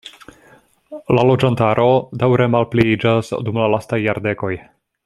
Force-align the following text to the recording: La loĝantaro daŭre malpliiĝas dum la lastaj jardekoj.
La 1.17 1.25
loĝantaro 1.31 1.87
daŭre 2.25 2.49
malpliiĝas 2.55 3.31
dum 3.49 3.65
la 3.65 3.71
lastaj 3.77 4.03
jardekoj. 4.07 4.53